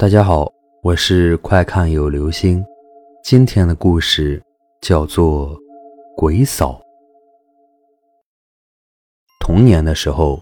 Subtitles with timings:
[0.00, 0.50] 大家好，
[0.82, 2.64] 我是快看有流星。
[3.22, 4.42] 今天的故事
[4.80, 5.54] 叫做
[6.16, 6.72] 《鬼嫂》。
[9.40, 10.40] 童年的时候，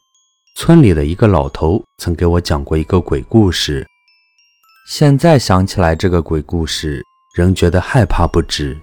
[0.55, 3.84] 村里的一个老头曾给我讲过一个鬼故事。
[4.89, 7.02] 现在想起来，这个鬼故事
[7.34, 8.80] 仍觉得害怕不止。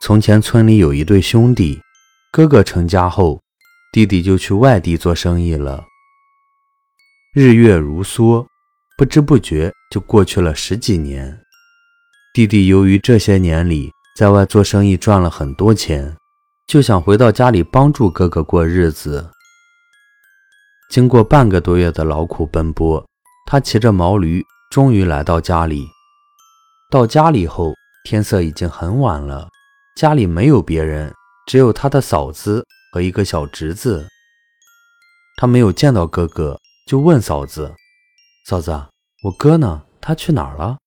[0.00, 1.78] 从前，村里有一对兄弟，
[2.32, 3.42] 哥哥成家后，
[3.92, 5.84] 弟弟就去外地做生意了。
[7.40, 8.44] 日月如梭，
[8.96, 11.40] 不知不觉就过去了十几年。
[12.34, 16.16] 弟弟由于这些年里在外做生意赚了很多钱，
[16.66, 19.30] 就想回到家里帮助哥哥过日子。
[20.90, 23.06] 经过半个多月的劳苦奔波，
[23.46, 25.86] 他骑着毛驴终于来到家里。
[26.90, 29.48] 到家里后，天色已经很晚了，
[29.94, 31.14] 家里没有别人，
[31.46, 34.08] 只有他的嫂子和一个小侄子。
[35.36, 36.58] 他没有见到哥哥。
[36.88, 37.76] 就问嫂子
[38.48, 38.70] ：“嫂子，
[39.22, 39.82] 我哥呢？
[40.00, 40.78] 他去哪儿了？”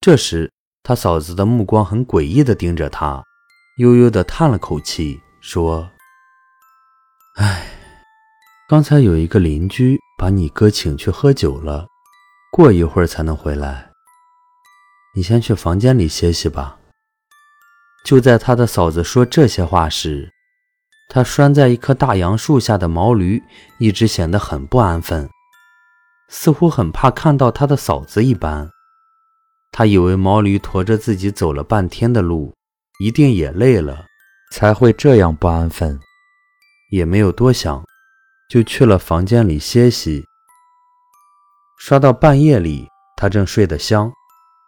[0.00, 0.50] 这时，
[0.82, 3.22] 他嫂子的目光很诡异地盯着他，
[3.76, 5.90] 悠悠地叹了口气，说
[7.36, 7.68] ：“哎，
[8.66, 11.86] 刚才有一个邻居把你哥请去喝酒了，
[12.50, 13.90] 过一会儿才能回来。
[15.14, 16.78] 你先去房间里歇息吧。”
[18.06, 20.32] 就在他的嫂子说这些话时，
[21.14, 23.40] 他拴在一棵大杨树下的毛驴
[23.78, 25.30] 一直显得很不安分，
[26.28, 28.68] 似乎很怕看到他的嫂子一般。
[29.70, 32.52] 他以为毛驴驮着自己走了半天的路，
[32.98, 34.06] 一定也累了，
[34.50, 36.00] 才会这样不安分，
[36.90, 37.84] 也没有多想，
[38.50, 40.24] 就去了房间里歇息。
[41.78, 44.12] 刷到半夜里，他正睡得香，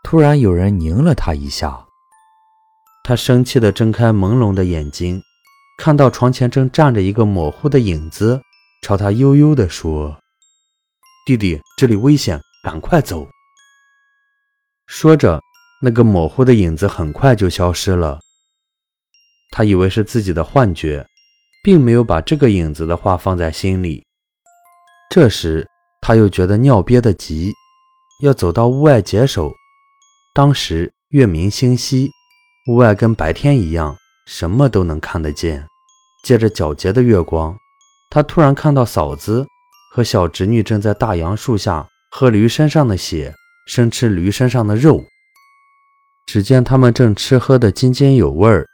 [0.05, 1.87] 突然有人拧了他一下，
[3.03, 5.21] 他生气地睁开朦胧的眼睛。
[5.77, 8.41] 看到床前正站着一个模糊的影子，
[8.83, 10.19] 朝他悠悠地说
[11.27, 13.27] ：“弟弟，这里危险，赶快走。”
[14.89, 15.41] 说着，
[15.83, 18.19] 那个模糊的影子很快就消失了。
[19.51, 21.07] 他以为是自己的幻觉，
[21.63, 24.05] 并没有把这个影子的话放在心里。
[25.11, 25.67] 这时，
[26.01, 27.53] 他又觉得尿憋得急，
[28.23, 29.53] 要走到屋外解手。
[30.35, 32.11] 当时月明星稀，
[32.69, 33.97] 屋外跟白天一样。
[34.27, 35.67] 什么都能看得见。
[36.23, 37.57] 借着皎洁的月光，
[38.11, 39.47] 他突然看到嫂子
[39.93, 43.33] 和小侄女正在大杨树下喝驴身上的血，
[43.69, 45.05] 生吃驴身上的肉。
[46.27, 48.67] 只见他们正吃喝得津津有味儿，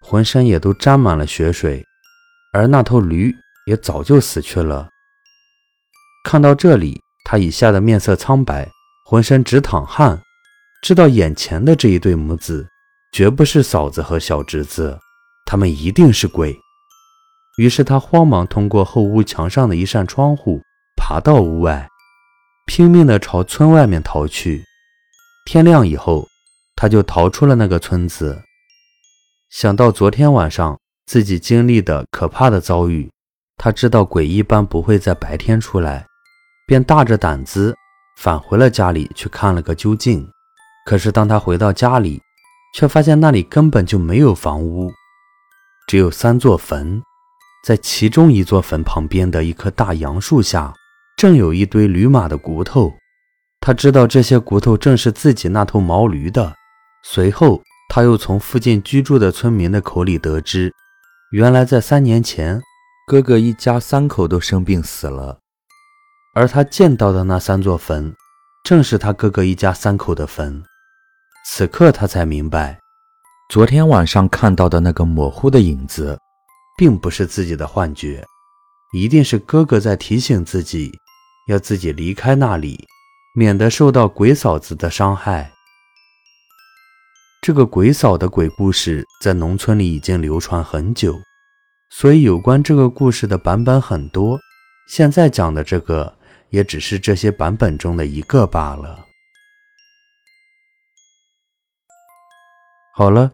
[0.00, 1.84] 浑身也都沾满了血水，
[2.52, 3.34] 而那头驴
[3.66, 4.88] 也早就死去了。
[6.22, 8.70] 看到这里，他已吓得面色苍白，
[9.06, 10.22] 浑身直淌汗，
[10.82, 12.68] 知道眼前的这一对母子。
[13.12, 14.98] 绝不是嫂子和小侄子，
[15.44, 16.56] 他们一定是鬼。
[17.58, 20.60] 于是他慌忙通过后屋墙上的一扇窗户
[20.96, 21.88] 爬到屋外，
[22.66, 24.64] 拼命地朝村外面逃去。
[25.44, 26.28] 天亮以后，
[26.76, 28.40] 他就逃出了那个村子。
[29.50, 33.10] 想到昨天晚上自己经历的可怕的遭遇，
[33.56, 36.06] 他知道鬼一般不会在白天出来，
[36.68, 37.74] 便大着胆子
[38.18, 40.24] 返回了家里去看了个究竟。
[40.86, 42.22] 可是当他回到家里，
[42.74, 44.92] 却发现那里根本就没有房屋，
[45.86, 47.02] 只有三座坟。
[47.62, 50.72] 在其中一座坟旁边的一棵大杨树下，
[51.16, 52.94] 正有一堆驴马的骨头。
[53.60, 56.54] 他知道这些骨头正是自己那头毛驴的。
[57.04, 60.72] 随后，他又从附近居住的村民的口里得知，
[61.32, 62.62] 原来在三年前，
[63.06, 65.40] 哥哥一家三口都生病死了，
[66.34, 68.14] 而他见到的那三座坟，
[68.64, 70.64] 正是他哥哥一家三口的坟。
[71.52, 72.78] 此刻他才明白，
[73.48, 76.16] 昨天晚上看到的那个模糊的影子，
[76.78, 78.24] 并不是自己的幻觉，
[78.92, 80.96] 一定是哥哥在提醒自己，
[81.48, 82.86] 要自己离开那里，
[83.34, 85.50] 免得受到鬼嫂子的伤害。
[87.42, 91.18] 这个鬼嫂的鬼故事在农村里已经流传很久，
[91.90, 94.38] 所以有关这个故事的版本很多。
[94.88, 96.16] 现在讲的这个，
[96.50, 99.06] 也只是这些版本中的一个罢了。
[103.00, 103.32] 好了，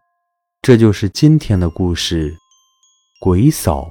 [0.61, 2.31] 这就是今天的故事，
[3.19, 3.81] 《鬼嫂》。